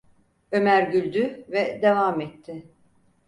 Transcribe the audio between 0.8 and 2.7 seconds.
güldü ve devam etti: